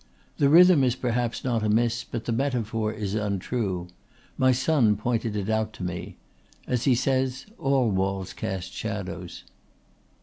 [0.39, 3.87] "The rhythm is perhaps not amiss but the metaphor is untrue.
[4.35, 6.17] My son pointed it out to me.
[6.65, 9.43] As he says, all walls cast shadows."